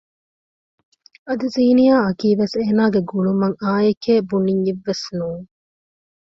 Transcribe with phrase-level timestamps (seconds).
[1.27, 5.45] އަދި ޒީނިޔާ އަކީ ވެސް އޭނާގެ ގުޅުމަށް އާއެކޭ ބުނިއްޔެއްވެސް ނޫން